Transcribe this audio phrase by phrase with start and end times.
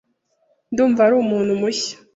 [0.71, 1.95] Ndumva ari umuntu mushya.